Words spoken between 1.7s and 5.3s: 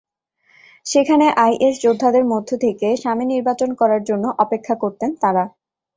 যোদ্ধাদের মধ্য থেকে স্বামী নির্বাচন করার জন্য অপেক্ষা করতেন